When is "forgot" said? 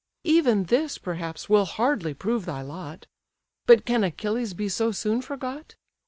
5.21-5.75